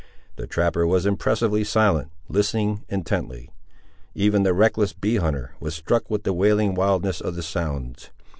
The 0.35 0.47
trapper 0.47 0.87
was 0.87 1.05
impressively 1.05 1.63
silent, 1.63 2.09
listening 2.27 2.85
intently. 2.89 3.51
Even 4.15 4.41
the 4.41 4.51
reckless 4.51 4.93
bee 4.93 5.17
hunter, 5.17 5.51
was 5.59 5.75
struck 5.75 6.09
with 6.09 6.23
the 6.23 6.33
wailing 6.33 6.73
wildness 6.73 7.21
of 7.21 7.35
the 7.35 7.43
sounds. 7.43 8.09